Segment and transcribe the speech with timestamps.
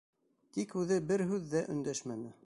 [0.55, 2.37] Тик үҙе бер һүҙ ҙә өндәшмәне.